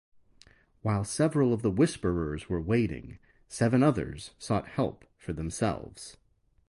While 0.81 1.03
several 1.03 1.53
of 1.53 1.61
the 1.61 1.69
whisperers 1.69 2.49
were 2.49 2.59
waiting, 2.59 3.19
seven 3.47 3.83
others 3.83 4.31
sought 4.39 4.69
help 4.69 5.05
for 5.15 5.31
themselves. 5.31 6.17